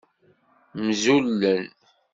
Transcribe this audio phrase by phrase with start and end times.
[0.85, 1.63] Mzulen.